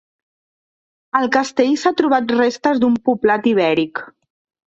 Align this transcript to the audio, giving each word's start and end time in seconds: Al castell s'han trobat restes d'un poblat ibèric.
Al 1.19 1.27
castell 1.35 1.75
s'han 1.81 1.97
trobat 2.01 2.33
restes 2.39 2.81
d'un 2.85 2.97
poblat 3.11 3.47
ibèric. 3.55 4.05